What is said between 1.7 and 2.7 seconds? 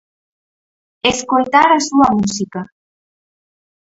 a súa música.